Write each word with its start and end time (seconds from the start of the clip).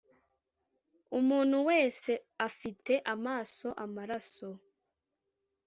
Umuntu 1.19 1.57
wese 1.69 2.11
afite 2.47 2.93
amaso 3.13 3.67
amaraso. 3.85 4.49